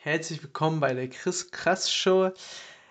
Herzlich 0.00 0.40
willkommen 0.44 0.78
bei 0.78 0.94
der 0.94 1.08
Chris 1.08 1.50
Krass 1.50 1.92
Show, 1.92 2.30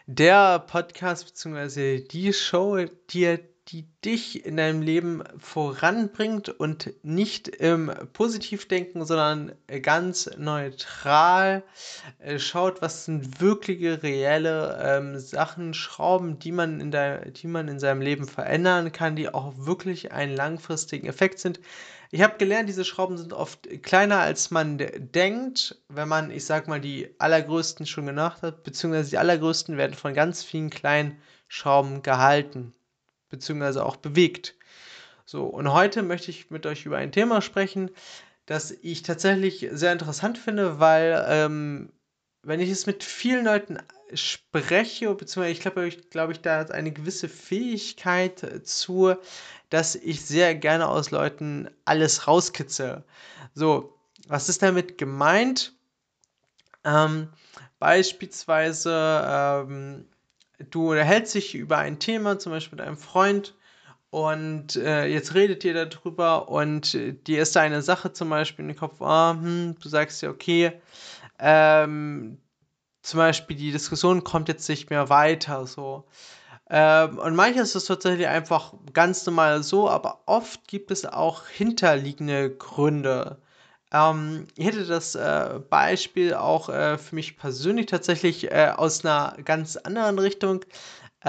der 0.08 0.60
Podcast 0.60 1.26
bzw. 1.26 2.02
die 2.02 2.34
Show, 2.34 2.84
die, 3.12 3.40
die 3.70 3.88
dich 4.04 4.46
in 4.46 4.58
deinem 4.58 4.82
Leben 4.82 5.24
voranbringt 5.40 6.50
und 6.50 6.94
nicht 7.04 7.48
im 7.48 7.90
Positivdenken, 8.12 9.06
sondern 9.06 9.54
ganz 9.84 10.30
neutral 10.38 11.64
äh, 12.20 12.40
schaut, 12.40 12.82
was 12.82 13.06
sind 13.06 13.40
wirkliche, 13.40 14.04
reelle 14.04 14.78
ähm, 14.84 15.18
Sachen, 15.18 15.74
Schrauben, 15.74 16.40
die 16.40 16.52
man, 16.52 16.82
in 16.82 16.92
der, 16.92 17.32
die 17.32 17.48
man 17.48 17.70
in 17.70 17.80
seinem 17.80 18.02
Leben 18.02 18.28
verändern 18.28 18.92
kann, 18.92 19.16
die 19.16 19.34
auch 19.34 19.54
wirklich 19.56 20.12
einen 20.12 20.36
langfristigen 20.36 21.08
Effekt 21.08 21.40
sind. 21.40 21.62
Ich 22.10 22.22
habe 22.22 22.38
gelernt, 22.38 22.70
diese 22.70 22.86
Schrauben 22.86 23.18
sind 23.18 23.34
oft 23.34 23.68
kleiner, 23.84 24.20
als 24.20 24.52
man 24.52 24.78
denkt, 24.78 25.82
wenn 25.90 26.08
man, 26.08 26.32
ich 26.32 26.46
sag 26.46 26.68
mal, 26.68 26.80
die 26.80 27.14
allergrößten 27.20 27.86
schon 27.86 28.06
gemacht 28.06 28.42
hat, 28.42 28.64
beziehungsweise 28.64 29.10
die 29.10 29.18
allergrößten 29.18 29.78
werden 29.78 29.94
von 29.94 30.14
ganz 30.14 30.44
vielen 30.44 30.70
kleinen 30.70 31.22
Schrauben 31.48 32.04
gehalten, 32.04 32.74
beziehungsweise 33.30 33.86
auch 33.86 33.98
bewegt. 33.98 34.56
So, 35.26 35.46
und 35.46 35.74
heute 35.74 36.04
möchte 36.04 36.32
ich 36.32 36.50
mit 36.50 36.66
euch 36.66 36.86
über 36.86 36.98
ein 36.98 37.12
Thema 37.12 37.42
sprechen, 37.42 37.92
das 38.46 38.72
ich 38.72 39.02
tatsächlich 39.02 39.68
sehr 39.72 39.92
interessant 39.92 40.38
finde, 40.38 40.80
weil 40.80 41.26
ähm, 41.28 41.92
wenn 42.48 42.62
ich 42.62 42.70
es 42.70 42.86
mit 42.86 43.04
vielen 43.04 43.46
Leuten 43.46 43.78
spreche, 44.14 45.14
beziehungsweise 45.14 45.52
ich 45.52 45.60
glaube, 45.60 45.88
ich, 45.88 46.10
glaube 46.10 46.32
ich, 46.32 46.40
da 46.40 46.62
eine 46.62 46.92
gewisse 46.92 47.28
Fähigkeit 47.28 48.46
zu, 48.64 49.16
dass 49.70 49.96
ich 49.96 50.26
sehr 50.26 50.56
gerne 50.56 50.88
aus 50.88 51.12
Leuten 51.12 51.70
alles 51.84 52.26
rauskitze. 52.26 53.04
So, 53.54 53.94
was 54.30 54.48
ist 54.48 54.64
damit 54.64 54.98
gemeint? 54.98 55.74
Ähm, 56.86 57.28
beispielsweise, 57.80 58.94
ähm, 59.28 60.06
du 60.70 60.92
unterhältst 60.92 61.36
dich 61.36 61.54
über 61.54 61.80
ein 61.80 62.00
Thema, 62.00 62.40
zum 62.40 62.54
Beispiel 62.54 62.78
mit 62.78 62.88
einem 62.88 62.98
Freund, 62.98 63.56
und 64.10 64.78
äh, 64.78 65.06
jetzt 65.06 65.34
redet 65.34 65.66
ihr 65.66 65.86
darüber 65.86 66.48
und 66.48 66.96
äh, 66.96 67.12
dir 67.12 67.42
ist 67.42 67.58
da 67.58 67.62
eine 67.62 67.82
Sache 67.82 68.14
zum 68.14 68.30
Beispiel 68.30 68.64
in 68.64 68.70
den 68.70 68.78
Kopf, 68.78 68.96
oh, 69.00 69.32
hm, 69.32 69.76
du 69.82 69.90
sagst 69.90 70.22
ja, 70.22 70.30
okay, 70.30 70.72
ähm, 71.40 72.40
zum 73.02 73.20
Beispiel 73.20 73.56
die 73.58 73.72
Diskussion 73.72 74.24
kommt 74.24 74.50
jetzt 74.50 74.68
nicht 74.70 74.90
mehr 74.90 75.10
weiter, 75.10 75.66
so. 75.68 76.08
Ähm, 76.70 77.18
und 77.20 77.36
manches 77.36 77.76
ist 77.76 77.86
tatsächlich 77.86 78.28
einfach 78.28 78.74
ganz 78.94 79.26
normal 79.26 79.64
so, 79.64 79.90
aber 79.90 80.24
oft 80.26 80.68
gibt 80.68 80.92
es 80.92 81.06
auch 81.06 81.48
hinterliegende 81.48 82.56
Gründe. 82.56 83.42
Ähm, 83.94 84.48
ich 84.56 84.66
hätte 84.66 84.86
das 84.86 85.16
äh, 85.16 85.60
Beispiel 85.70 86.34
auch 86.34 86.70
äh, 86.70 86.98
für 86.98 87.16
mich 87.16 87.38
persönlich 87.38 87.86
tatsächlich 87.86 88.52
äh, 88.52 88.74
aus 88.76 89.06
einer 89.06 89.38
ganz 89.46 89.78
anderen 89.78 90.20
Richtung, 90.20 90.66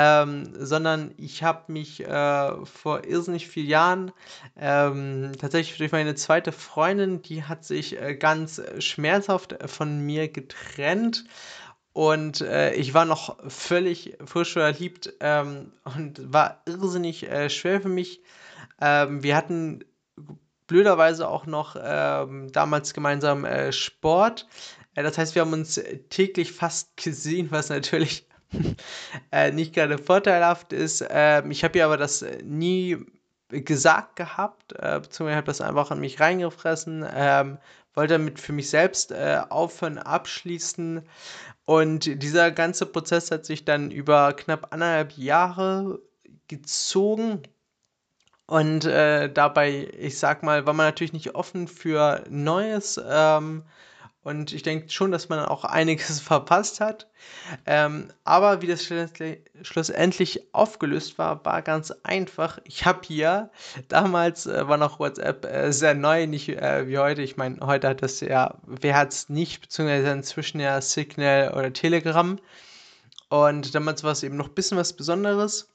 ähm, 0.00 0.52
sondern 0.56 1.12
ich 1.16 1.42
habe 1.42 1.72
mich 1.72 2.06
äh, 2.06 2.64
vor 2.64 3.04
irrsinnig 3.04 3.48
vielen 3.48 3.66
Jahren 3.66 4.12
ähm, 4.56 5.32
tatsächlich 5.40 5.76
durch 5.78 5.90
meine 5.90 6.14
zweite 6.14 6.52
Freundin, 6.52 7.20
die 7.20 7.42
hat 7.42 7.64
sich 7.64 8.00
äh, 8.00 8.14
ganz 8.14 8.62
schmerzhaft 8.78 9.56
von 9.66 9.98
mir 9.98 10.28
getrennt 10.28 11.24
und 11.92 12.42
äh, 12.42 12.74
ich 12.74 12.94
war 12.94 13.06
noch 13.06 13.38
völlig 13.50 14.16
frisch 14.24 14.52
verliebt 14.52 15.14
ähm, 15.18 15.72
und 15.82 16.32
war 16.32 16.62
irrsinnig 16.66 17.28
äh, 17.28 17.50
schwer 17.50 17.80
für 17.80 17.88
mich. 17.88 18.22
Ähm, 18.80 19.24
wir 19.24 19.34
hatten 19.34 19.84
blöderweise 20.68 21.26
auch 21.26 21.46
noch 21.46 21.74
ähm, 21.76 22.52
damals 22.52 22.94
gemeinsam 22.94 23.44
äh, 23.44 23.72
Sport. 23.72 24.46
Äh, 24.94 25.02
das 25.02 25.18
heißt, 25.18 25.34
wir 25.34 25.42
haben 25.42 25.52
uns 25.52 25.80
täglich 26.08 26.52
fast 26.52 26.96
gesehen, 26.96 27.50
was 27.50 27.68
natürlich 27.68 28.27
äh, 29.32 29.50
nicht 29.52 29.74
gerade 29.74 29.98
vorteilhaft 29.98 30.72
ist. 30.72 31.04
Ähm, 31.08 31.50
ich 31.50 31.64
habe 31.64 31.78
ihr 31.78 31.84
aber 31.84 31.96
das 31.96 32.24
nie 32.42 32.98
gesagt 33.48 34.16
gehabt, 34.16 34.72
äh, 34.72 35.00
beziehungsweise 35.00 35.36
habe 35.36 35.46
das 35.46 35.60
einfach 35.60 35.90
an 35.90 36.00
mich 36.00 36.20
reingefressen, 36.20 37.06
ähm, 37.14 37.58
wollte 37.94 38.14
damit 38.14 38.38
für 38.38 38.52
mich 38.52 38.68
selbst 38.70 39.10
äh, 39.10 39.40
aufhören, 39.48 39.98
abschließen 39.98 41.02
und 41.68 42.22
dieser 42.22 42.50
ganze 42.50 42.86
Prozess 42.86 43.30
hat 43.30 43.44
sich 43.44 43.66
dann 43.66 43.90
über 43.90 44.32
knapp 44.32 44.72
anderthalb 44.72 45.12
Jahre 45.18 46.00
gezogen. 46.46 47.42
Und 48.46 48.86
äh, 48.86 49.30
dabei, 49.30 49.86
ich 49.98 50.18
sag 50.18 50.42
mal, 50.42 50.64
war 50.64 50.72
man 50.72 50.86
natürlich 50.86 51.12
nicht 51.12 51.34
offen 51.34 51.68
für 51.68 52.24
Neues. 52.30 52.98
Ähm, 53.06 53.64
und 54.28 54.52
ich 54.52 54.62
denke 54.62 54.90
schon, 54.90 55.10
dass 55.10 55.30
man 55.30 55.40
auch 55.40 55.64
einiges 55.64 56.20
verpasst 56.20 56.80
hat. 56.80 57.08
Ähm, 57.64 58.08
aber 58.24 58.60
wie 58.60 58.66
das 58.66 58.84
schlussendlich 59.62 60.54
aufgelöst 60.54 61.16
war, 61.16 61.44
war 61.46 61.62
ganz 61.62 61.92
einfach. 62.02 62.58
Ich 62.64 62.84
habe 62.84 63.00
hier, 63.04 63.50
damals 63.88 64.46
äh, 64.46 64.68
war 64.68 64.76
noch 64.76 65.00
WhatsApp 65.00 65.46
äh, 65.46 65.72
sehr 65.72 65.94
neu, 65.94 66.26
nicht 66.26 66.50
äh, 66.50 66.86
wie 66.86 66.98
heute. 66.98 67.22
Ich 67.22 67.38
meine, 67.38 67.58
heute 67.62 67.88
hat 67.88 68.02
das 68.02 68.20
ja, 68.20 68.58
wer 68.66 68.96
hat 68.96 69.12
es 69.12 69.30
nicht, 69.30 69.62
beziehungsweise 69.62 70.10
inzwischen 70.10 70.60
ja 70.60 70.80
Signal 70.82 71.54
oder 71.54 71.72
Telegram. 71.72 72.38
Und 73.30 73.74
damals 73.74 74.04
war 74.04 74.12
es 74.12 74.22
eben 74.22 74.36
noch 74.36 74.48
ein 74.48 74.54
bisschen 74.54 74.78
was 74.78 74.92
Besonderes. 74.92 75.68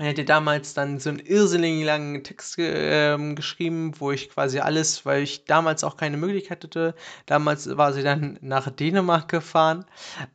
Er 0.00 0.06
hätte 0.06 0.24
damals 0.24 0.72
dann 0.72 0.98
so 0.98 1.10
einen 1.10 1.18
irrsinnig 1.18 1.84
langen 1.84 2.24
Text 2.24 2.58
äh, 2.58 3.18
geschrieben, 3.34 3.92
wo 3.98 4.10
ich 4.12 4.30
quasi 4.30 4.58
alles, 4.58 5.04
weil 5.04 5.22
ich 5.22 5.44
damals 5.44 5.84
auch 5.84 5.98
keine 5.98 6.16
Möglichkeit 6.16 6.64
hatte. 6.64 6.94
Damals 7.26 7.76
war 7.76 7.92
sie 7.92 8.02
dann 8.02 8.38
nach 8.40 8.70
Dänemark 8.70 9.28
gefahren 9.28 9.84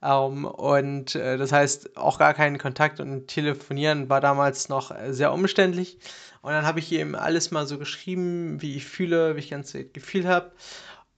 ähm, 0.04 0.46
und 0.46 1.16
äh, 1.16 1.38
das 1.38 1.52
heißt 1.52 1.98
auch 1.98 2.20
gar 2.20 2.36
keinen 2.36 2.60
Kontakt 2.60 3.00
und 3.00 3.26
telefonieren 3.28 4.08
war 4.08 4.22
damals 4.22 4.70
noch 4.70 4.96
sehr 5.10 5.34
umständlich. 5.34 5.98
Und 6.44 6.52
dann 6.52 6.68
habe 6.68 6.78
ich 6.78 6.92
eben 6.92 7.16
alles 7.16 7.50
mal 7.50 7.66
so 7.66 7.80
geschrieben, 7.80 8.62
wie 8.62 8.76
ich 8.76 8.86
fühle, 8.86 9.36
wie 9.36 9.40
ich 9.40 9.50
ganz 9.50 9.74
gefühlt 9.94 10.28
habe. 10.28 10.52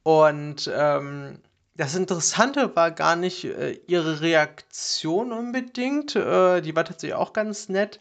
Und 0.03 0.72
ähm, 0.74 1.40
das 1.77 1.93
Interessante 1.95 2.75
war 2.75 2.91
gar 2.91 3.15
nicht 3.15 3.45
äh, 3.45 3.79
ihre 3.85 4.21
Reaktion 4.21 5.31
unbedingt. 5.31 6.15
Äh, 6.15 6.61
die 6.61 6.75
war 6.75 6.83
tatsächlich 6.83 7.15
auch 7.15 7.33
ganz 7.33 7.69
nett. 7.69 7.99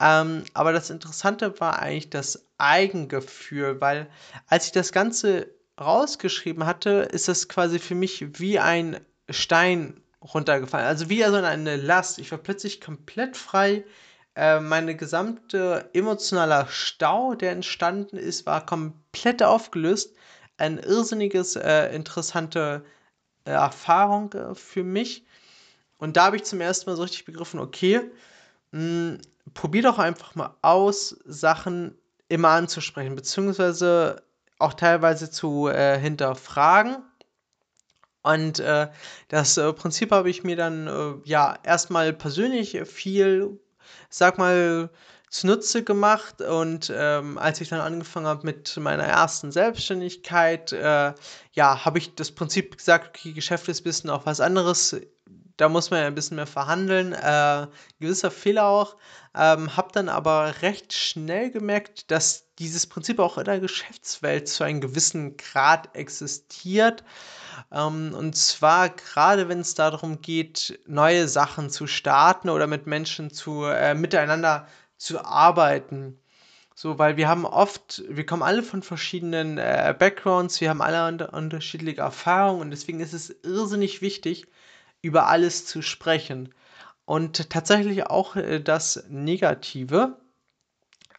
Ähm, 0.00 0.44
aber 0.54 0.72
das 0.72 0.90
Interessante 0.90 1.58
war 1.60 1.80
eigentlich 1.80 2.10
das 2.10 2.46
Eigengefühl, 2.58 3.80
weil 3.80 4.08
als 4.46 4.66
ich 4.66 4.72
das 4.72 4.92
Ganze 4.92 5.48
rausgeschrieben 5.80 6.66
hatte, 6.66 7.08
ist 7.12 7.28
das 7.28 7.48
quasi 7.48 7.80
für 7.80 7.96
mich 7.96 8.38
wie 8.38 8.60
ein 8.60 9.00
Stein 9.28 10.00
runtergefallen. 10.22 10.86
Also 10.86 11.08
wie 11.08 11.22
so 11.24 11.34
eine 11.34 11.76
Last. 11.76 12.18
Ich 12.18 12.30
war 12.30 12.38
plötzlich 12.38 12.80
komplett 12.80 13.36
frei. 13.36 13.84
Äh, 14.36 14.60
meine 14.60 14.94
gesamte 14.94 15.90
emotionaler 15.94 16.68
Stau, 16.68 17.34
der 17.34 17.50
entstanden 17.52 18.18
ist, 18.18 18.46
war 18.46 18.64
komplett 18.64 19.42
aufgelöst. 19.42 20.14
Ein 20.58 20.78
irrsinniges, 20.78 21.56
äh, 21.56 21.94
interessante 21.94 22.84
Erfahrung 23.50 24.32
äh, 24.32 24.54
für 24.54 24.84
mich. 24.84 25.24
Und 25.98 26.16
da 26.16 26.26
habe 26.26 26.36
ich 26.36 26.44
zum 26.44 26.60
ersten 26.60 26.90
Mal 26.90 26.96
so 26.96 27.02
richtig 27.02 27.24
begriffen, 27.24 27.60
okay, 27.60 28.00
mh, 28.72 28.80
hm, 28.80 29.18
probier 29.54 29.82
doch 29.82 29.98
einfach 29.98 30.34
mal 30.34 30.54
aus, 30.62 31.16
Sachen 31.24 31.96
immer 32.28 32.50
anzusprechen, 32.50 33.14
beziehungsweise 33.14 34.22
auch 34.58 34.74
teilweise 34.74 35.30
zu 35.30 35.68
äh, 35.68 35.98
hinterfragen. 35.98 36.98
Und 38.22 38.58
äh, 38.58 38.88
das 39.28 39.56
äh, 39.56 39.72
Prinzip 39.72 40.10
habe 40.10 40.28
ich 40.28 40.42
mir 40.42 40.56
dann 40.56 40.88
äh, 40.88 41.14
ja 41.24 41.56
erstmal 41.62 42.12
persönlich 42.12 42.76
viel, 42.84 43.60
sag 44.10 44.38
mal, 44.38 44.90
zunutze 45.36 45.84
gemacht. 45.84 46.40
Und 46.40 46.92
ähm, 46.94 47.38
als 47.38 47.60
ich 47.60 47.68
dann 47.68 47.80
angefangen 47.80 48.26
habe 48.26 48.46
mit 48.46 48.76
meiner 48.76 49.04
ersten 49.04 49.52
Selbstständigkeit, 49.52 50.72
äh, 50.72 51.14
ja, 51.52 51.84
habe 51.84 51.98
ich 51.98 52.14
das 52.14 52.32
Prinzip 52.32 52.78
gesagt, 52.78 53.08
okay, 53.08 53.32
Geschäft 53.32 53.68
ist 53.68 53.80
ein 53.80 53.84
bisschen 53.84 54.10
auch 54.10 54.26
was 54.26 54.40
anderes 54.40 54.96
da 55.56 55.68
muss 55.68 55.90
man 55.90 56.00
ja 56.00 56.06
ein 56.06 56.14
bisschen 56.14 56.36
mehr 56.36 56.46
verhandeln. 56.46 57.12
Äh, 57.12 57.66
gewisser 57.98 58.30
Fehler 58.30 58.66
auch. 58.66 58.96
Ähm, 59.34 59.76
hab 59.76 59.92
dann 59.92 60.08
aber 60.08 60.62
recht 60.62 60.92
schnell 60.92 61.50
gemerkt, 61.50 62.10
dass 62.10 62.54
dieses 62.58 62.86
Prinzip 62.86 63.18
auch 63.18 63.38
in 63.38 63.44
der 63.44 63.60
Geschäftswelt 63.60 64.48
zu 64.48 64.64
einem 64.64 64.80
gewissen 64.80 65.36
Grad 65.36 65.94
existiert. 65.94 67.04
Ähm, 67.72 68.14
und 68.14 68.36
zwar 68.36 68.90
gerade, 68.90 69.48
wenn 69.48 69.60
es 69.60 69.74
darum 69.74 70.20
geht, 70.20 70.78
neue 70.86 71.28
Sachen 71.28 71.70
zu 71.70 71.86
starten 71.86 72.48
oder 72.50 72.66
mit 72.66 72.86
Menschen 72.86 73.30
zu, 73.30 73.64
äh, 73.64 73.94
miteinander 73.94 74.66
zu 74.96 75.24
arbeiten. 75.24 76.18
So, 76.74 76.98
weil 76.98 77.16
wir 77.16 77.26
haben 77.28 77.46
oft, 77.46 78.02
wir 78.08 78.26
kommen 78.26 78.42
alle 78.42 78.62
von 78.62 78.82
verschiedenen 78.82 79.56
äh, 79.56 79.94
Backgrounds, 79.98 80.60
wir 80.60 80.68
haben 80.68 80.82
alle 80.82 81.08
unter 81.08 81.32
unterschiedliche 81.32 82.02
Erfahrungen 82.02 82.60
und 82.60 82.70
deswegen 82.70 83.00
ist 83.00 83.14
es 83.14 83.30
irrsinnig 83.42 84.02
wichtig, 84.02 84.46
über 85.00 85.26
alles 85.28 85.64
zu 85.64 85.80
sprechen. 85.80 86.54
Und 87.06 87.48
tatsächlich 87.48 88.06
auch 88.08 88.36
äh, 88.36 88.60
das 88.60 89.04
Negative. 89.08 90.18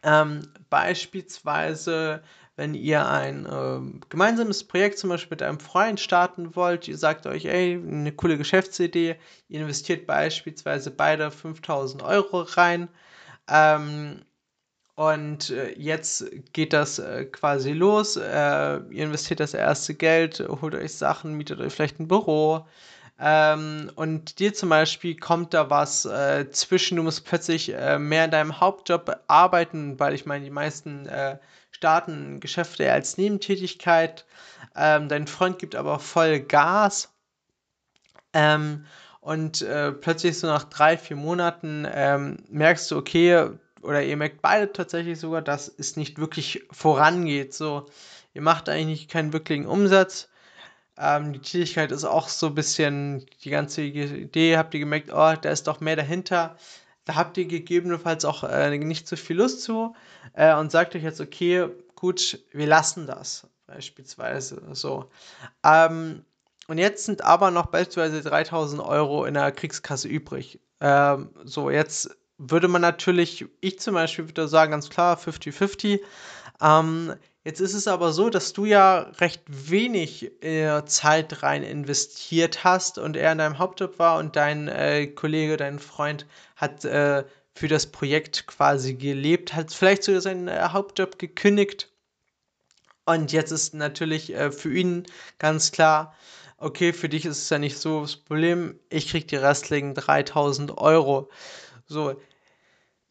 Ähm, 0.04 0.42
beispielsweise, 0.70 2.22
wenn 2.54 2.74
ihr 2.74 3.08
ein 3.08 3.46
äh, 3.46 4.00
gemeinsames 4.08 4.62
Projekt 4.62 4.98
zum 4.98 5.10
Beispiel 5.10 5.30
mit 5.36 5.42
einem 5.42 5.58
Freund 5.58 5.98
starten 5.98 6.54
wollt, 6.54 6.86
ihr 6.86 6.98
sagt 6.98 7.26
euch, 7.26 7.46
ey, 7.46 7.74
eine 7.74 8.12
coole 8.12 8.38
Geschäftsidee, 8.38 9.16
ihr 9.48 9.60
investiert 9.60 10.06
beispielsweise 10.06 10.92
beide 10.92 11.32
5000 11.32 12.02
Euro 12.02 12.42
rein. 12.42 12.88
Ähm, 13.48 14.22
und 14.94 15.50
äh, 15.50 15.74
jetzt 15.78 16.24
geht 16.52 16.72
das 16.72 16.98
äh, 16.98 17.24
quasi 17.26 17.72
los. 17.72 18.16
Äh, 18.16 18.22
ihr 18.90 19.04
investiert 19.04 19.38
das 19.38 19.54
erste 19.54 19.94
Geld, 19.94 20.44
holt 20.60 20.74
euch 20.74 20.94
Sachen, 20.94 21.34
mietet 21.34 21.60
euch 21.60 21.72
vielleicht 21.72 22.00
ein 22.00 22.08
Büro. 22.08 22.66
Ähm, 23.20 23.92
und 23.94 24.40
dir 24.40 24.54
zum 24.54 24.70
Beispiel 24.70 25.16
kommt 25.16 25.54
da 25.54 25.70
was 25.70 26.08
zwischen, 26.50 26.96
du 26.96 27.02
musst 27.04 27.24
plötzlich 27.24 27.68
mehr 27.98 28.24
in 28.24 28.30
deinem 28.30 28.60
Hauptjob 28.60 29.20
arbeiten, 29.28 29.98
weil 30.00 30.14
ich 30.14 30.26
meine, 30.26 30.44
die 30.44 30.50
meisten 30.50 31.08
starten 31.70 32.40
Geschäfte 32.40 32.92
als 32.92 33.18
Nebentätigkeit. 33.18 34.24
Ähm, 34.76 35.08
dein 35.08 35.26
Freund 35.26 35.58
gibt 35.58 35.74
aber 35.74 35.98
voll 35.98 36.40
Gas. 36.40 37.12
Und 39.28 39.62
plötzlich 40.00 40.38
so 40.38 40.46
nach 40.46 40.64
drei, 40.64 40.96
vier 40.96 41.16
Monaten 41.16 41.86
ähm, 41.92 42.38
merkst 42.48 42.90
du, 42.90 42.96
okay, 42.96 43.50
oder 43.82 44.02
ihr 44.02 44.16
merkt 44.16 44.40
beide 44.40 44.72
tatsächlich 44.72 45.20
sogar, 45.20 45.42
dass 45.42 45.68
es 45.68 45.96
nicht 45.96 46.18
wirklich 46.18 46.66
vorangeht. 46.70 47.52
So, 47.52 47.86
ihr 48.32 48.42
macht 48.42 48.70
eigentlich 48.70 49.06
keinen 49.08 49.34
wirklichen 49.34 49.66
Umsatz. 49.66 50.28
Ähm, 50.96 51.32
die 51.32 51.40
Tätigkeit 51.40 51.92
ist 51.92 52.04
auch 52.04 52.28
so 52.28 52.46
ein 52.46 52.54
bisschen, 52.54 53.26
die 53.44 53.50
ganze 53.50 53.82
Idee, 53.82 54.56
habt 54.56 54.74
ihr 54.74 54.80
gemerkt, 54.80 55.10
oh, 55.12 55.34
da 55.40 55.50
ist 55.50 55.66
doch 55.66 55.80
mehr 55.80 55.96
dahinter. 55.96 56.56
Da 57.04 57.14
habt 57.14 57.36
ihr 57.36 57.46
gegebenenfalls 57.46 58.24
auch 58.24 58.44
äh, 58.44 58.76
nicht 58.78 59.08
so 59.08 59.16
viel 59.16 59.36
Lust 59.36 59.62
zu 59.62 59.94
äh, 60.32 60.54
und 60.54 60.72
sagt 60.72 60.94
euch 60.94 61.02
jetzt, 61.02 61.20
okay, 61.20 61.68
gut, 61.94 62.40
wir 62.52 62.66
lassen 62.66 63.06
das 63.06 63.46
beispielsweise 63.66 64.62
so. 64.72 65.10
Ähm, 65.62 66.24
und 66.68 66.76
jetzt 66.78 67.06
sind 67.06 67.24
aber 67.24 67.50
noch 67.50 67.66
beispielsweise 67.66 68.20
3000 68.22 68.82
Euro 68.82 69.24
in 69.24 69.34
der 69.34 69.50
Kriegskasse 69.52 70.06
übrig. 70.06 70.60
Ähm, 70.80 71.30
so, 71.44 71.70
jetzt 71.70 72.16
würde 72.36 72.68
man 72.68 72.82
natürlich, 72.82 73.46
ich 73.60 73.80
zum 73.80 73.94
Beispiel 73.94 74.28
würde 74.28 74.46
sagen, 74.48 74.72
ganz 74.72 74.90
klar 74.90 75.18
50-50. 75.18 76.00
Ähm, 76.60 77.14
jetzt 77.42 77.60
ist 77.60 77.72
es 77.72 77.88
aber 77.88 78.12
so, 78.12 78.28
dass 78.28 78.52
du 78.52 78.66
ja 78.66 79.10
recht 79.18 79.42
wenig 79.46 80.44
äh, 80.44 80.84
Zeit 80.84 81.42
rein 81.42 81.62
investiert 81.62 82.64
hast 82.64 82.98
und 82.98 83.16
er 83.16 83.32
in 83.32 83.38
deinem 83.38 83.58
Hauptjob 83.58 83.98
war 83.98 84.18
und 84.18 84.36
dein 84.36 84.68
äh, 84.68 85.06
Kollege, 85.06 85.56
dein 85.56 85.78
Freund 85.78 86.26
hat 86.54 86.84
äh, 86.84 87.24
für 87.54 87.68
das 87.68 87.86
Projekt 87.86 88.46
quasi 88.46 88.94
gelebt, 88.94 89.54
hat 89.54 89.72
vielleicht 89.72 90.04
sogar 90.04 90.20
seinen 90.20 90.48
äh, 90.48 90.68
Hauptjob 90.68 91.18
gekündigt. 91.18 91.90
Und 93.06 93.32
jetzt 93.32 93.52
ist 93.52 93.72
natürlich 93.72 94.34
äh, 94.34 94.52
für 94.52 94.70
ihn 94.70 95.06
ganz 95.38 95.72
klar, 95.72 96.14
okay, 96.58 96.92
für 96.92 97.08
dich 97.08 97.24
ist 97.24 97.38
es 97.42 97.50
ja 97.50 97.58
nicht 97.58 97.78
so 97.78 98.02
das 98.02 98.16
Problem, 98.16 98.78
ich 98.90 99.08
krieg 99.08 99.28
die 99.28 99.36
restlichen 99.36 99.94
3000 99.94 100.76
Euro. 100.78 101.30
So, 101.86 102.20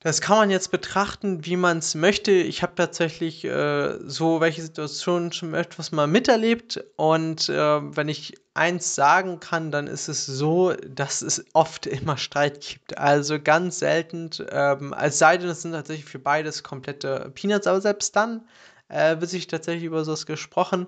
das 0.01 0.21
kann 0.21 0.37
man 0.37 0.51
jetzt 0.51 0.69
betrachten, 0.69 1.43
wie 1.45 1.57
man 1.57 1.79
es 1.79 1.95
möchte. 1.95 2.31
Ich 2.31 2.61
habe 2.61 2.75
tatsächlich 2.75 3.43
äh, 3.43 3.97
so 4.07 4.39
welche 4.41 4.61
Situationen 4.61 5.31
schon 5.31 5.55
etwas 5.55 5.91
mal 5.91 6.05
miterlebt. 6.05 6.83
Und 6.97 7.49
äh, 7.49 7.55
wenn 7.95 8.07
ich 8.07 8.35
eins 8.53 8.93
sagen 8.93 9.39
kann, 9.39 9.71
dann 9.71 9.87
ist 9.87 10.07
es 10.07 10.25
so, 10.25 10.73
dass 10.73 11.23
es 11.23 11.43
oft 11.53 11.87
immer 11.87 12.17
Streit 12.17 12.61
gibt. 12.61 12.97
Also 12.97 13.39
ganz 13.41 13.79
selten, 13.79 14.29
ähm, 14.51 14.93
als 14.93 15.17
sei 15.17 15.37
denn, 15.37 15.49
es 15.49 15.63
sind 15.63 15.71
tatsächlich 15.71 16.05
für 16.05 16.19
beides 16.19 16.61
komplette 16.63 17.31
Peanuts, 17.33 17.65
aber 17.65 17.81
selbst 17.81 18.15
dann 18.15 18.47
äh, 18.89 19.19
wird 19.19 19.31
sich 19.31 19.47
tatsächlich 19.47 19.83
über 19.83 20.05
sowas 20.05 20.27
gesprochen. 20.27 20.87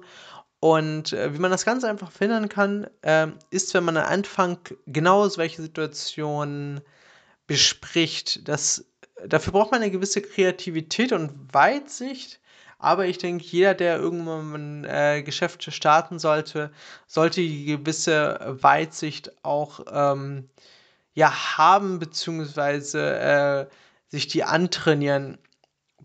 Und 0.60 1.14
äh, 1.14 1.34
wie 1.34 1.40
man 1.40 1.52
das 1.52 1.66
ganz 1.66 1.84
einfach 1.84 2.12
verhindern 2.12 2.50
kann, 2.50 2.88
äh, 3.02 3.28
ist, 3.50 3.74
wenn 3.74 3.86
man 3.86 3.98
am 3.98 4.06
Anfang 4.06 4.60
genau 4.88 5.28
solche 5.30 5.62
Situationen 5.62 6.82
bespricht, 7.48 8.48
dass 8.48 8.86
dafür 9.26 9.54
braucht 9.54 9.72
man 9.72 9.82
eine 9.82 9.92
gewisse 9.92 10.22
Kreativität 10.22 11.12
und 11.14 11.54
Weitsicht. 11.54 12.40
Aber 12.78 13.06
ich 13.08 13.18
denke, 13.18 13.44
jeder, 13.46 13.74
der 13.74 13.98
irgendwann 13.98 14.54
ein 14.54 14.86
äh, 14.86 15.24
Geschäft 15.24 15.64
starten 15.74 16.18
sollte, 16.18 16.72
sollte 17.08 17.42
die 17.42 17.66
gewisse 17.66 18.58
Weitsicht 18.62 19.34
auch 19.44 19.82
ähm, 19.92 20.50
ja, 21.14 21.58
haben, 21.58 22.00
beziehungsweise 22.00 23.20
äh, 23.20 23.66
sich 24.08 24.28
die 24.28 24.46
antrainieren, 24.46 25.38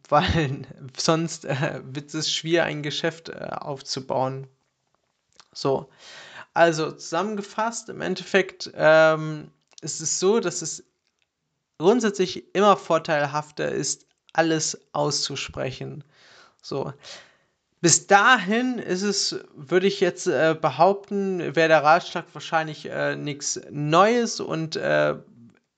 weil 0.09 0.67
sonst 0.97 1.45
äh, 1.45 1.81
wird 1.85 2.15
es 2.15 2.33
schwer, 2.33 2.65
ein 2.65 2.83
Geschäft 2.83 3.29
äh, 3.29 3.49
aufzubauen. 3.51 4.47
So, 5.53 5.89
also 6.53 6.93
zusammengefasst, 6.93 7.89
im 7.89 8.01
Endeffekt 8.01 8.71
ähm, 8.75 9.51
ist 9.81 10.01
es 10.01 10.19
so, 10.19 10.41
dass 10.41 10.63
es 10.63 10.85
grundsätzlich 11.79 12.55
immer 12.55 12.77
vorteilhafter 12.77 13.71
ist, 13.71 14.07
alles 14.33 14.81
auszusprechen. 14.93 16.05
So. 16.63 16.93
Bis 17.81 18.07
dahin 18.07 18.79
ist 18.79 19.03
es, 19.03 19.39
würde 19.55 19.87
ich 19.87 20.01
jetzt 20.01 20.27
äh, 20.27 20.57
behaupten, 20.59 21.55
wäre 21.55 21.69
der 21.69 21.83
Ratschlag 21.83 22.25
wahrscheinlich 22.33 22.87
äh, 22.87 23.15
nichts 23.15 23.61
Neues 23.71 24.41
und 24.41 24.77
äh, 24.77 25.17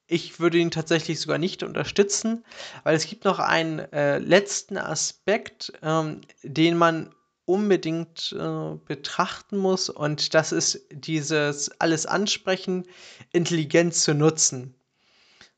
ich 0.06 0.38
würde 0.41 0.58
ihn 0.58 0.70
tatsächlich 0.70 1.20
sogar 1.20 1.38
nicht 1.38 1.62
unterstützen, 1.62 2.44
weil 2.85 2.97
es 2.97 3.06
gibt 3.06 3.25
noch 3.25 3.38
einen 3.38 3.81
äh, 3.93 4.19
letzten 4.19 4.79
Aspekt, 4.79 5.73
ähm, 5.82 6.20
den 6.43 6.76
man 6.76 7.14
unbedingt 7.44 8.35
äh, 8.38 8.76
betrachten 8.85 9.56
muss 9.56 9.88
und 9.88 10.35
das 10.35 10.53
ist 10.53 10.87
dieses 10.91 11.81
alles 11.81 12.06
ansprechen, 12.06 12.87
intelligent 13.32 13.94
zu 13.94 14.14
nutzen. 14.14 14.75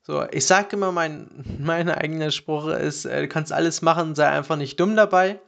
So, 0.03 0.25
ich 0.31 0.47
sage 0.47 0.77
immer, 0.77 0.91
mein, 0.91 1.29
mein 1.59 1.91
eigener 1.91 2.31
Spruch 2.31 2.69
ist, 2.69 3.05
äh, 3.05 3.23
du 3.23 3.29
kannst 3.29 3.53
alles 3.53 3.83
machen, 3.83 4.15
sei 4.15 4.29
einfach 4.29 4.57
nicht 4.57 4.81
dumm 4.81 4.97
dabei. 4.97 5.41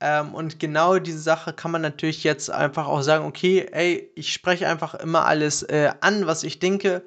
Ähm, 0.00 0.34
und 0.34 0.58
genau 0.58 0.98
diese 0.98 1.20
Sache 1.20 1.52
kann 1.52 1.70
man 1.70 1.80
natürlich 1.80 2.24
jetzt 2.24 2.50
einfach 2.50 2.88
auch 2.88 3.02
sagen, 3.02 3.24
okay, 3.24 3.68
ey, 3.70 4.10
ich 4.14 4.32
spreche 4.32 4.68
einfach 4.68 4.94
immer 4.94 5.26
alles 5.26 5.62
äh, 5.62 5.92
an, 6.00 6.26
was 6.26 6.42
ich 6.42 6.58
denke. 6.58 7.04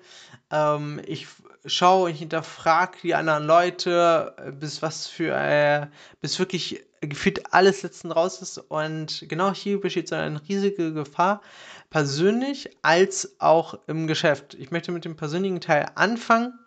Ähm, 0.52 1.02
ich 1.06 1.28
schaue 1.66 2.10
und 2.10 2.16
hinterfrage 2.16 2.98
die 3.04 3.16
anderen 3.16 3.46
Leute, 3.46 4.36
äh, 4.38 4.52
bis 4.52 4.82
was 4.82 5.08
für, 5.08 5.36
äh, 5.36 5.88
bis 6.22 6.38
wirklich 6.40 6.84
gefühlt 7.02 7.54
alles 7.54 7.84
letzten 7.84 8.12
raus 8.12 8.42
ist. 8.42 8.58
Und 8.58 9.26
genau 9.28 9.54
hier 9.54 9.80
besteht 9.80 10.08
so 10.08 10.16
eine 10.16 10.42
riesige 10.48 10.94
Gefahr, 10.94 11.42
persönlich 11.90 12.70
als 12.82 13.40
auch 13.40 13.80
im 13.88 14.08
Geschäft. 14.08 14.56
Ich 14.56 14.72
möchte 14.72 14.92
mit 14.92 15.06
dem 15.06 15.16
persönlichen 15.16 15.62
Teil 15.62 15.88
anfangen 15.96 16.60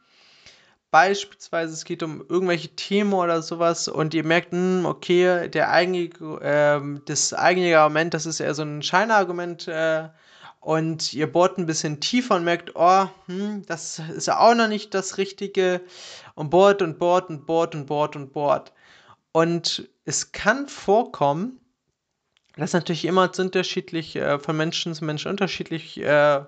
Beispielsweise, 0.90 1.74
es 1.74 1.84
geht 1.84 2.02
um 2.02 2.24
irgendwelche 2.30 2.68
Themen 2.68 3.12
oder 3.12 3.42
sowas 3.42 3.88
und 3.88 4.14
ihr 4.14 4.24
merkt, 4.24 4.54
mh, 4.54 4.58
hm, 4.58 4.86
okay, 4.86 5.48
der 5.50 5.70
eigene, 5.70 6.04
äh, 6.40 7.00
das 7.04 7.34
eigene 7.34 7.78
Argument, 7.78 8.14
das 8.14 8.24
ist 8.24 8.40
eher 8.40 8.54
so 8.54 8.62
ein 8.62 8.82
Scheinargument 8.82 9.68
äh, 9.68 10.08
und 10.68 11.14
ihr 11.14 11.32
bohrt 11.32 11.56
ein 11.56 11.64
bisschen 11.64 11.98
tiefer 11.98 12.34
und 12.36 12.44
merkt, 12.44 12.72
oh, 12.74 13.08
hm, 13.24 13.64
das 13.64 14.02
ist 14.14 14.26
ja 14.26 14.38
auch 14.38 14.54
noch 14.54 14.68
nicht 14.68 14.92
das 14.92 15.16
Richtige 15.16 15.80
und 16.34 16.50
bohrt 16.50 16.82
und 16.82 16.98
bohrt 16.98 17.30
und 17.30 17.46
bohrt 17.46 17.74
und 17.74 17.86
bohrt 17.86 18.16
und 18.16 18.34
bohrt. 18.34 18.74
Und 19.32 19.88
es 20.04 20.30
kann 20.32 20.68
vorkommen, 20.68 21.58
das 22.56 22.68
ist 22.68 22.74
natürlich 22.74 23.06
immer 23.06 23.30
unterschiedlich, 23.38 24.14
äh, 24.16 24.38
von 24.38 24.58
Menschen 24.58 24.94
zu 24.94 25.06
Menschen 25.06 25.30
unterschiedlich, 25.30 26.02
äh, 26.02 26.44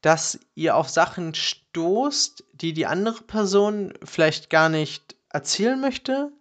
dass 0.00 0.40
ihr 0.56 0.74
auf 0.74 0.88
Sachen 0.88 1.32
stoßt, 1.32 2.42
die 2.54 2.72
die 2.72 2.86
andere 2.86 3.22
Person 3.22 3.94
vielleicht 4.02 4.50
gar 4.50 4.70
nicht 4.70 5.14
erzählen 5.28 5.80
möchte, 5.80 6.32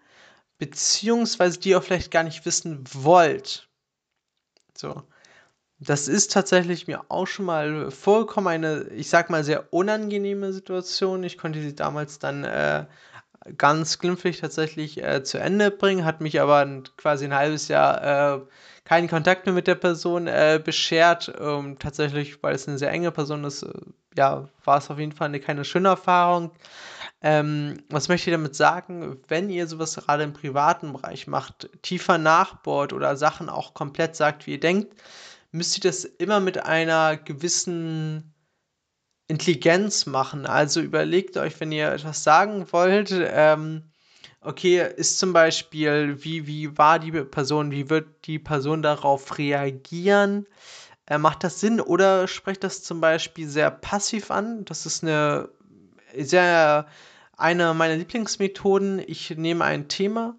beziehungsweise 0.57 1.59
die 1.59 1.69
ihr 1.69 1.83
vielleicht 1.83 2.09
gar 2.09 2.23
nicht 2.23 2.47
wissen 2.47 2.83
wollt. 2.91 3.69
So. 4.75 5.03
Das 5.83 6.07
ist 6.07 6.31
tatsächlich 6.31 6.85
mir 6.85 7.01
auch 7.09 7.25
schon 7.25 7.45
mal 7.45 7.89
vorgekommen, 7.89 8.47
eine, 8.53 8.83
ich 8.89 9.09
sag 9.09 9.31
mal, 9.31 9.43
sehr 9.43 9.73
unangenehme 9.73 10.53
Situation. 10.53 11.23
Ich 11.23 11.39
konnte 11.39 11.59
sie 11.59 11.73
damals 11.73 12.19
dann 12.19 12.43
äh, 12.43 12.85
ganz 13.57 13.97
glimpflich 13.97 14.39
tatsächlich 14.39 15.03
äh, 15.03 15.23
zu 15.23 15.39
Ende 15.39 15.71
bringen, 15.71 16.05
hat 16.05 16.21
mich 16.21 16.39
aber 16.39 16.83
quasi 16.97 17.25
ein 17.25 17.33
halbes 17.33 17.67
Jahr 17.67 18.35
äh, 18.35 18.41
keinen 18.85 19.09
Kontakt 19.09 19.47
mehr 19.47 19.55
mit 19.55 19.65
der 19.65 19.73
Person 19.73 20.27
äh, 20.27 20.61
beschert. 20.63 21.33
Ähm, 21.39 21.79
tatsächlich, 21.79 22.43
weil 22.43 22.53
es 22.53 22.67
eine 22.67 22.77
sehr 22.77 22.91
enge 22.91 23.11
Person 23.11 23.43
ist, 23.43 23.63
äh, 23.63 23.73
ja, 24.15 24.49
war 24.63 24.77
es 24.77 24.91
auf 24.91 24.99
jeden 24.99 25.13
Fall 25.13 25.29
eine 25.29 25.39
keine 25.39 25.65
schöne 25.65 25.89
Erfahrung. 25.89 26.51
Ähm, 27.23 27.81
was 27.89 28.07
möchte 28.07 28.29
ich 28.29 28.35
damit 28.35 28.55
sagen? 28.55 29.17
Wenn 29.27 29.49
ihr 29.49 29.65
sowas 29.65 29.95
gerade 29.95 30.21
im 30.23 30.33
privaten 30.33 30.93
Bereich 30.93 31.25
macht, 31.25 31.69
tiefer 31.81 32.19
nachbohrt 32.19 32.93
oder 32.93 33.15
Sachen 33.15 33.49
auch 33.49 33.73
komplett 33.73 34.15
sagt, 34.15 34.45
wie 34.45 34.51
ihr 34.51 34.59
denkt, 34.59 34.93
müsst 35.51 35.77
ihr 35.77 35.89
das 35.89 36.05
immer 36.05 36.39
mit 36.39 36.65
einer 36.65 37.17
gewissen 37.17 38.33
Intelligenz 39.27 40.05
machen. 40.05 40.45
Also 40.45 40.81
überlegt 40.81 41.37
euch, 41.37 41.59
wenn 41.59 41.71
ihr 41.71 41.91
etwas 41.91 42.23
sagen 42.23 42.71
wollt, 42.71 43.11
ähm, 43.13 43.91
okay, 44.41 44.85
ist 44.95 45.19
zum 45.19 45.33
Beispiel, 45.33 46.23
wie, 46.23 46.47
wie 46.47 46.77
war 46.77 46.99
die 46.99 47.11
Person, 47.11 47.71
wie 47.71 47.89
wird 47.89 48.25
die 48.25 48.39
Person 48.39 48.81
darauf 48.81 49.37
reagieren? 49.37 50.47
Äh, 51.05 51.17
macht 51.17 51.43
das 51.43 51.59
Sinn 51.59 51.79
oder 51.79 52.27
spricht 52.27 52.63
das 52.63 52.83
zum 52.83 53.01
Beispiel 53.01 53.47
sehr 53.47 53.71
passiv 53.71 54.31
an? 54.31 54.65
Das 54.65 54.85
ist 54.85 55.03
eine 55.03 55.49
sehr 56.17 56.87
eine 57.37 57.73
meiner 57.73 57.95
Lieblingsmethoden. 57.95 59.01
Ich 59.05 59.31
nehme 59.31 59.63
ein 59.65 59.87
Thema 59.87 60.37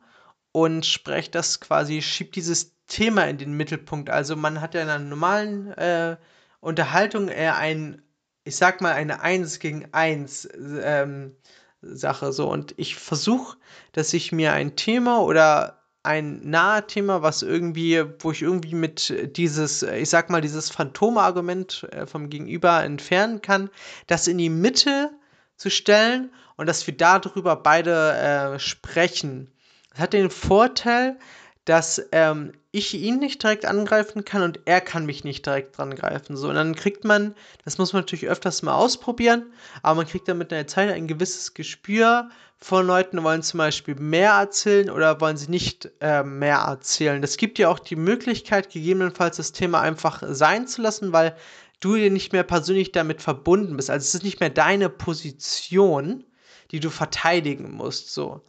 und 0.53 0.87
spreche 0.87 1.31
das 1.31 1.61
quasi, 1.61 2.03
schiebe 2.03 2.31
dieses 2.31 2.77
Thema 2.93 3.25
in 3.25 3.39
den 3.39 3.55
Mittelpunkt. 3.55 4.11
Also 4.11 4.37
man 4.37 4.61
hat 4.61 4.75
ja 4.75 4.83
in 4.83 4.89
einer 4.89 5.05
normalen 5.05 5.73
äh, 5.73 6.17
Unterhaltung 6.61 7.29
eher 7.29 7.57
ein, 7.57 8.03
ich 8.45 8.57
sag 8.57 8.81
mal, 8.81 8.93
eine 8.93 9.23
Eins 9.23 9.59
gegen 9.59 9.89
Eins 9.93 10.49
ähm, 10.55 11.35
Sache 11.81 12.33
so. 12.33 12.49
Und 12.51 12.75
ich 12.77 12.97
versuche, 12.97 13.57
dass 13.93 14.13
ich 14.13 14.31
mir 14.31 14.53
ein 14.53 14.77
Thema 14.77 15.23
oder 15.23 15.79
ein 16.03 16.49
nahe 16.51 16.87
Thema, 16.87 17.23
was 17.23 17.43
irgendwie, 17.43 18.05
wo 18.19 18.33
ich 18.33 18.43
irgendwie 18.43 18.75
mit 18.75 19.37
dieses, 19.37 19.83
ich 19.83 20.11
sag 20.11 20.31
mal, 20.31 20.41
dieses 20.41 20.71
Phantomargument 20.71 21.87
äh, 21.93 22.07
vom 22.07 22.29
Gegenüber 22.29 22.83
entfernen 22.83 23.41
kann, 23.41 23.71
das 24.07 24.27
in 24.27 24.39
die 24.39 24.51
Mitte 24.51 25.11
zu 25.57 25.71
stellen 25.71 26.31
und 26.57 26.67
dass 26.67 26.87
wir 26.87 26.97
darüber 26.97 27.57
beide 27.57 28.13
äh, 28.13 28.59
sprechen. 28.59 29.51
Das 29.91 30.01
hat 30.01 30.13
den 30.13 30.31
Vorteil, 30.31 31.19
dass 31.65 32.03
ähm, 32.11 32.53
ich 32.73 32.95
ihn 32.95 33.19
nicht 33.19 33.43
direkt 33.43 33.67
angreifen 33.67 34.25
kann 34.25 34.43
und 34.43 34.61
er 34.65 34.81
kann 34.81 35.07
mich 35.07 35.23
nicht 35.23 35.47
direkt 35.47 35.79
angreifen. 35.79 36.37
So, 36.37 36.49
und 36.49 36.57
dann 36.57 36.75
kriegt 36.75 37.05
man, 37.05 37.35
das 37.65 37.79
muss 37.79 37.93
man 37.93 38.03
natürlich 38.03 38.29
öfters 38.29 38.63
mal 38.63 38.75
ausprobieren, 38.75 39.53
aber 39.83 39.97
man 39.97 40.07
kriegt 40.07 40.27
dann 40.27 40.39
mit 40.39 40.51
der 40.51 40.67
Zeit 40.67 40.91
ein 40.91 41.07
gewisses 41.07 41.55
Gespür 41.55 42.31
von 42.59 42.87
Leuten, 42.87 43.23
wollen 43.23 43.43
zum 43.43 43.59
Beispiel 43.59 43.95
mehr 43.97 44.33
erzählen 44.33 44.91
oder 44.91 45.21
wollen 45.21 45.37
sie 45.37 45.51
nicht 45.51 45.91
äh, 46.01 46.25
mehr 46.25 46.59
erzählen. 46.59 47.21
Das 47.21 47.37
gibt 47.37 47.59
ja 47.59 47.69
auch 47.69 47.79
die 47.79 47.97
Möglichkeit, 47.97 48.71
gegebenenfalls 48.71 49.37
das 49.37 49.53
Thema 49.53 49.81
einfach 49.81 50.23
sein 50.27 50.67
zu 50.67 50.83
lassen, 50.83 51.13
weil 51.13 51.37
du 51.81 51.97
dir 51.97 52.11
nicht 52.11 52.33
mehr 52.33 52.45
persönlich 52.45 52.93
damit 52.93 53.23
verbunden 53.23 53.77
bist. 53.77 53.91
Also 53.91 54.05
es 54.05 54.15
ist 54.15 54.25
nicht 54.25 54.41
mehr 54.41 54.51
deine 54.51 54.89
Position, 54.89 56.25
die 56.71 56.81
du 56.81 56.91
verteidigen 56.91 57.73
musst. 57.73 58.13
So. 58.13 58.41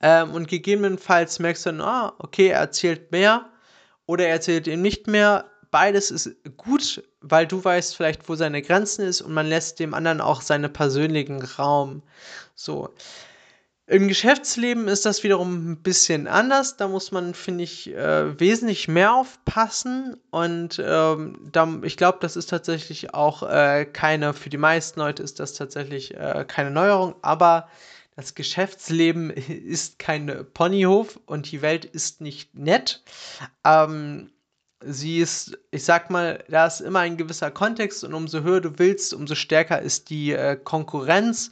Ähm, 0.00 0.32
und 0.32 0.48
gegebenenfalls 0.48 1.38
merkst 1.38 1.66
du 1.66 1.70
dann, 1.70 1.80
ah, 1.80 2.14
okay, 2.18 2.48
er 2.48 2.60
erzählt 2.60 3.12
mehr 3.12 3.50
oder 4.06 4.26
er 4.26 4.32
erzählt 4.32 4.66
ihm 4.66 4.82
nicht 4.82 5.06
mehr. 5.06 5.50
Beides 5.70 6.10
ist 6.10 6.30
gut, 6.56 7.02
weil 7.20 7.46
du 7.46 7.64
weißt 7.64 7.96
vielleicht, 7.96 8.28
wo 8.28 8.34
seine 8.34 8.60
Grenzen 8.60 9.06
ist 9.06 9.22
und 9.22 9.32
man 9.32 9.46
lässt 9.46 9.80
dem 9.80 9.94
anderen 9.94 10.20
auch 10.20 10.42
seinen 10.42 10.72
persönlichen 10.72 11.42
Raum. 11.42 12.02
So. 12.54 12.90
Im 13.86 14.06
Geschäftsleben 14.06 14.86
ist 14.86 15.04
das 15.04 15.24
wiederum 15.24 15.72
ein 15.72 15.82
bisschen 15.82 16.28
anders. 16.28 16.76
Da 16.76 16.88
muss 16.88 17.10
man, 17.10 17.34
finde 17.34 17.64
ich, 17.64 17.92
äh, 17.92 18.38
wesentlich 18.38 18.86
mehr 18.86 19.12
aufpassen. 19.12 20.16
Und 20.30 20.80
ähm, 20.82 21.38
da, 21.50 21.68
ich 21.82 21.96
glaube, 21.96 22.18
das 22.20 22.36
ist 22.36 22.48
tatsächlich 22.48 23.12
auch 23.12 23.42
äh, 23.42 23.84
keine, 23.84 24.34
für 24.34 24.50
die 24.50 24.56
meisten 24.56 25.00
Leute 25.00 25.22
ist 25.22 25.40
das 25.40 25.54
tatsächlich 25.54 26.14
äh, 26.14 26.44
keine 26.46 26.70
Neuerung. 26.70 27.16
Aber 27.22 27.68
das 28.16 28.34
Geschäftsleben 28.34 29.30
ist 29.30 29.98
kein 29.98 30.46
Ponyhof 30.52 31.18
und 31.26 31.50
die 31.50 31.62
Welt 31.62 31.84
ist 31.84 32.20
nicht 32.20 32.54
nett. 32.54 33.02
Ähm, 33.64 34.30
sie 34.84 35.20
ist, 35.20 35.58
ich 35.70 35.84
sag 35.84 36.10
mal, 36.10 36.44
da 36.48 36.66
ist 36.66 36.80
immer 36.80 37.00
ein 37.00 37.16
gewisser 37.16 37.50
Kontext 37.50 38.04
und 38.04 38.14
umso 38.14 38.42
höher 38.42 38.60
du 38.60 38.78
willst, 38.78 39.14
umso 39.14 39.34
stärker 39.34 39.80
ist 39.80 40.10
die 40.10 40.32
äh, 40.32 40.56
Konkurrenz 40.56 41.50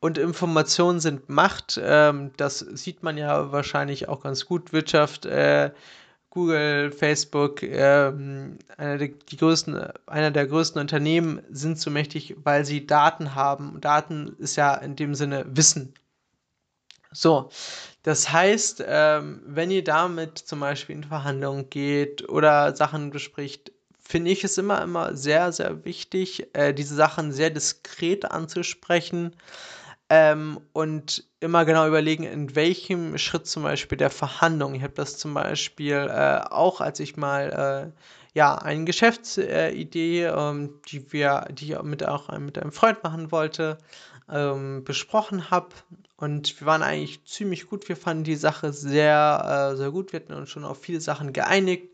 und 0.00 0.18
Informationen 0.18 0.98
sind 1.00 1.28
Macht. 1.28 1.80
Ähm, 1.82 2.32
das 2.36 2.58
sieht 2.58 3.02
man 3.02 3.16
ja 3.16 3.52
wahrscheinlich 3.52 4.08
auch 4.08 4.22
ganz 4.22 4.46
gut. 4.46 4.72
Wirtschaft, 4.72 5.26
äh, 5.26 5.70
Google, 6.32 6.90
Facebook, 6.90 7.62
ähm, 7.62 8.58
einer, 8.78 8.96
der, 8.96 9.08
die 9.08 9.36
größten, 9.36 9.78
einer 10.06 10.30
der 10.30 10.46
größten 10.46 10.80
Unternehmen 10.80 11.42
sind 11.50 11.78
so 11.78 11.90
mächtig, 11.90 12.36
weil 12.42 12.64
sie 12.64 12.86
Daten 12.86 13.34
haben. 13.34 13.78
Daten 13.82 14.34
ist 14.38 14.56
ja 14.56 14.74
in 14.76 14.96
dem 14.96 15.14
Sinne 15.14 15.44
Wissen. 15.46 15.92
So, 17.10 17.50
das 18.02 18.32
heißt, 18.32 18.82
ähm, 18.86 19.42
wenn 19.44 19.70
ihr 19.70 19.84
damit 19.84 20.38
zum 20.38 20.60
Beispiel 20.60 20.96
in 20.96 21.04
Verhandlungen 21.04 21.68
geht 21.68 22.26
oder 22.30 22.74
Sachen 22.74 23.10
bespricht, 23.10 23.70
finde 24.00 24.30
ich 24.30 24.42
es 24.42 24.56
immer, 24.56 24.80
immer 24.80 25.14
sehr, 25.14 25.52
sehr 25.52 25.84
wichtig, 25.84 26.48
äh, 26.54 26.72
diese 26.72 26.94
Sachen 26.94 27.32
sehr 27.32 27.50
diskret 27.50 28.24
anzusprechen 28.24 29.36
ähm, 30.14 30.60
und 30.74 31.24
immer 31.40 31.64
genau 31.64 31.88
überlegen, 31.88 32.24
in 32.24 32.54
welchem 32.54 33.16
Schritt 33.16 33.46
zum 33.46 33.62
Beispiel 33.62 33.96
der 33.96 34.10
Verhandlung. 34.10 34.74
Ich 34.74 34.82
habe 34.82 34.92
das 34.92 35.16
zum 35.16 35.32
Beispiel 35.32 36.06
äh, 36.10 36.40
auch, 36.50 36.82
als 36.82 37.00
ich 37.00 37.16
mal 37.16 37.94
äh, 37.94 38.38
ja 38.38 38.54
eine 38.56 38.84
Geschäftsidee, 38.84 40.24
ähm, 40.24 40.80
die 40.88 41.10
wir, 41.14 41.46
die 41.50 41.72
ich 41.72 41.82
mit 41.82 42.06
auch 42.06 42.30
mit 42.38 42.58
einem 42.58 42.72
Freund 42.72 43.02
machen 43.02 43.32
wollte, 43.32 43.78
ähm, 44.30 44.84
besprochen 44.84 45.50
habe. 45.50 45.70
Und 46.18 46.60
wir 46.60 46.66
waren 46.66 46.82
eigentlich 46.82 47.24
ziemlich 47.24 47.66
gut. 47.66 47.88
Wir 47.88 47.96
fanden 47.96 48.24
die 48.24 48.36
Sache 48.36 48.74
sehr, 48.74 49.70
äh, 49.72 49.76
sehr 49.78 49.92
gut. 49.92 50.12
Wir 50.12 50.20
hatten 50.20 50.34
uns 50.34 50.50
schon 50.50 50.66
auf 50.66 50.78
viele 50.78 51.00
Sachen 51.00 51.32
geeinigt. 51.32 51.88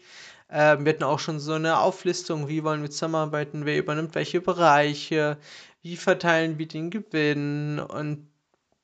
Ähm, 0.50 0.84
wir 0.84 0.92
hatten 0.92 1.04
auch 1.04 1.18
schon 1.18 1.40
so 1.40 1.52
eine 1.52 1.78
Auflistung, 1.78 2.48
wie 2.48 2.64
wollen 2.64 2.82
wir 2.82 2.90
zusammenarbeiten, 2.90 3.64
wer 3.64 3.78
übernimmt 3.78 4.14
welche 4.14 4.40
Bereiche, 4.40 5.38
wie 5.82 5.96
verteilen 5.96 6.58
wir 6.58 6.68
den 6.68 6.90
Gewinn 6.90 7.78
und 7.78 8.28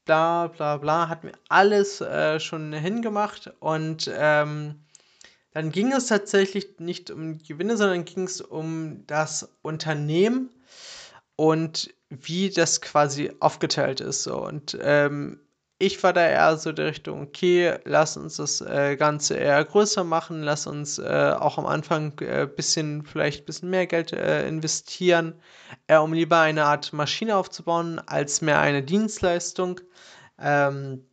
bla 0.04 0.48
bla 0.48 0.76
bla, 0.76 1.08
hatten 1.08 1.28
wir 1.28 1.38
alles 1.48 2.00
äh, 2.00 2.38
schon 2.40 2.72
hingemacht 2.72 3.52
und 3.60 4.10
ähm, 4.14 4.84
dann 5.54 5.70
ging 5.70 5.92
es 5.92 6.08
tatsächlich 6.08 6.80
nicht 6.80 7.10
um 7.12 7.38
Gewinne, 7.38 7.76
sondern 7.76 8.04
ging 8.04 8.24
es 8.24 8.40
um 8.40 9.06
das 9.06 9.48
Unternehmen 9.62 10.50
und 11.36 11.94
wie 12.10 12.50
das 12.50 12.80
quasi 12.80 13.32
aufgeteilt 13.38 14.00
ist. 14.00 14.24
So. 14.24 14.36
Und 14.44 14.76
ähm, 14.80 15.38
ich 15.78 16.02
war 16.02 16.12
da 16.12 16.26
eher 16.26 16.56
so 16.56 16.72
der 16.72 16.86
Richtung, 16.86 17.22
okay, 17.22 17.78
lass 17.84 18.16
uns 18.16 18.36
das 18.36 18.60
äh, 18.60 18.96
Ganze 18.96 19.36
eher 19.36 19.64
größer 19.64 20.04
machen, 20.04 20.42
lass 20.42 20.66
uns 20.66 20.98
äh, 20.98 21.34
auch 21.38 21.58
am 21.58 21.66
Anfang 21.66 22.18
äh, 22.20 22.46
bisschen, 22.46 23.04
vielleicht 23.04 23.42
ein 23.42 23.46
bisschen 23.46 23.70
mehr 23.70 23.86
Geld 23.86 24.12
äh, 24.12 24.46
investieren, 24.46 25.34
äh, 25.88 25.96
um 25.98 26.12
lieber 26.12 26.38
eine 26.40 26.64
Art 26.64 26.92
Maschine 26.92 27.36
aufzubauen, 27.36 28.00
als 28.06 28.40
mehr 28.40 28.60
eine 28.60 28.82
Dienstleistung. 28.82 29.80
Ähm, 30.38 31.04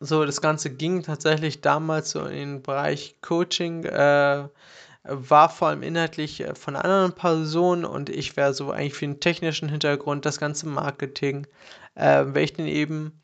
so, 0.00 0.24
das 0.24 0.40
Ganze 0.40 0.70
ging 0.70 1.02
tatsächlich 1.02 1.60
damals 1.60 2.12
so 2.12 2.24
in 2.24 2.36
den 2.36 2.62
Bereich 2.62 3.20
Coaching, 3.20 3.84
äh, 3.84 4.48
war 5.02 5.48
vor 5.50 5.68
allem 5.68 5.82
inhaltlich 5.82 6.44
von 6.54 6.76
anderen 6.76 7.12
Personen 7.12 7.84
und 7.84 8.08
ich 8.08 8.36
wäre 8.36 8.54
so 8.54 8.70
eigentlich 8.70 8.94
für 8.94 9.06
den 9.06 9.20
technischen 9.20 9.68
Hintergrund, 9.68 10.24
das 10.26 10.38
ganze 10.38 10.66
Marketing, 10.66 11.46
äh, 11.94 12.24
wäre 12.26 12.62
eben 12.62 13.20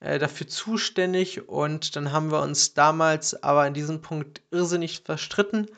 äh, 0.00 0.18
dafür 0.18 0.48
zuständig 0.48 1.48
und 1.48 1.94
dann 1.96 2.12
haben 2.12 2.30
wir 2.30 2.40
uns 2.42 2.74
damals 2.74 3.42
aber 3.42 3.66
in 3.66 3.74
diesem 3.74 4.02
Punkt 4.02 4.42
irrsinnig 4.50 5.02
verstritten. 5.04 5.68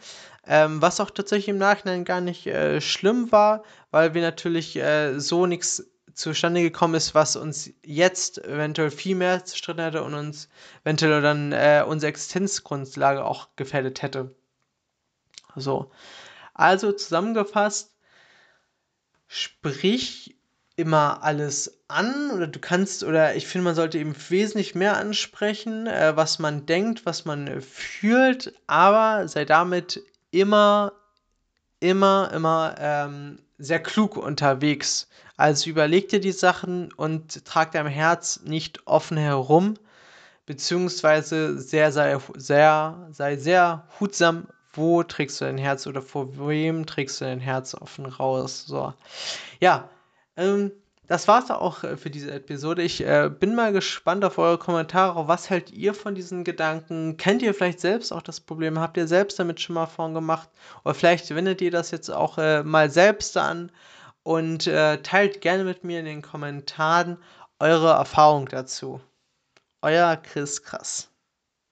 Ähm, 0.45 0.83
was 0.83 0.99
auch 1.01 1.11
tatsächlich 1.11 1.49
im 1.49 1.59
Nachhinein 1.59 2.05
gar 2.05 2.21
nicht 2.21 2.47
äh, 2.47 2.81
schlimm 2.81 3.31
war, 3.31 3.63
weil 3.93 4.15
wir 4.15 4.23
natürlich 4.23 4.77
äh, 4.77 5.19
so 5.21 5.47
nichts 5.47 5.89
zustande 6.15 6.63
gekommen 6.63 6.95
ist, 6.95 7.15
was 7.15 7.37
uns 7.37 7.71
jetzt 7.85 8.45
eventuell 8.45 8.91
viel 8.91 9.15
mehr 9.15 9.45
zerstritten 9.45 9.85
hätte 9.85 10.03
und 10.03 10.15
uns 10.15 10.49
eventuell 10.85 11.23
dann 11.23 11.53
äh, 11.53 11.85
unsere 11.87 12.11
Existenzgrundlage 12.11 13.25
auch 13.25 13.49
gefährdet 13.57 14.03
hätte. 14.03 14.35
So. 15.57 15.91
Also 16.55 16.93
zusammengefasst, 16.93 17.95
sprich 19.27 20.37
immer 20.83 21.23
alles 21.23 21.79
an 21.87 22.33
oder 22.33 22.49
du 22.49 22.59
kannst 22.59 23.05
oder 23.05 23.37
ich 23.37 23.47
finde, 23.47 23.67
man 23.67 23.77
sollte 23.77 23.99
eben 23.99 24.17
wesentlich 24.31 24.75
mehr 24.75 24.97
ansprechen, 24.97 25.87
äh, 25.87 26.17
was 26.17 26.41
man 26.41 26.67
denkt, 26.67 27.07
was 27.07 27.25
man 27.25 27.63
fühlt, 27.63 28.53
aber 28.67 29.29
sei 29.29 29.45
damit 29.45 30.03
immer, 30.33 30.93
immer, 31.79 32.33
immer 32.35 32.75
ähm, 32.79 33.39
sehr 33.59 33.81
klug 33.81 34.17
unterwegs. 34.17 35.09
Also 35.37 35.71
überleg 35.71 36.09
dir 36.09 36.19
die 36.19 36.33
Sachen 36.33 36.93
und 36.93 37.45
trag 37.45 37.71
deinem 37.71 37.87
Herz 37.87 38.41
nicht 38.45 38.85
offen 38.89 39.17
herum, 39.17 39.75
beziehungsweise 40.47 41.61
sehr, 41.61 41.93
sehr, 41.93 42.21
sehr, 42.35 43.07
sei 43.13 43.37
sehr 43.37 43.87
hutsam, 44.01 44.49
wo 44.73 45.05
trägst 45.05 45.41
du 45.41 45.45
dein 45.45 45.59
Herz 45.59 45.87
oder 45.87 46.03
vor 46.03 46.49
wem 46.49 46.87
trägst 46.87 47.21
du 47.21 47.25
dein 47.25 47.39
Herz 47.39 47.75
offen 47.75 48.07
raus. 48.07 48.65
So. 48.67 48.95
Ja, 49.61 49.89
ähm, 50.37 50.73
das 51.13 51.29
war's 51.29 51.51
auch 51.51 51.85
äh, 51.85 51.97
für 51.97 52.11
diese 52.11 52.33
Episode. 52.33 52.83
Ich 52.83 53.05
äh, 53.05 53.29
bin 53.29 53.55
mal 53.55 53.73
gespannt 53.73 54.25
auf 54.25 54.39
eure 54.39 54.59
Kommentare. 54.59 55.29
Was 55.29 55.51
hält 55.51 55.71
ihr 55.71 55.95
von 55.95 56.15
diesen 56.15 56.43
Gedanken? 56.43 57.17
Kennt 57.19 57.43
ihr 57.43 57.53
vielleicht 57.55 57.81
selbst 57.81 58.13
auch 58.13 58.23
das 58.23 58.41
Problem? 58.41 58.79
Habt 58.79 58.97
ihr 58.97 59.07
selbst 59.07 59.39
damit 59.39 59.61
schon 59.61 59.75
mal 59.75 59.87
vorhin 59.87 60.15
gemacht? 60.15 60.49
Oder 60.85 60.95
vielleicht 60.95 61.35
wendet 61.35 61.61
ihr 61.61 61.71
das 61.71 61.91
jetzt 61.91 62.09
auch 62.11 62.39
äh, 62.39 62.63
mal 62.63 62.91
selbst 62.91 63.37
an 63.37 63.71
und 64.23 64.67
äh, 64.67 65.03
teilt 65.03 65.43
gerne 65.43 65.65
mit 65.65 65.85
mir 65.85 65.99
in 65.99 66.07
den 66.07 66.23
Kommentaren 66.23 67.19
eure 67.59 67.91
Erfahrung 67.91 68.47
dazu. 68.49 69.01
Euer 69.83 70.17
Chris 70.17 70.63
Krass. 70.63 71.12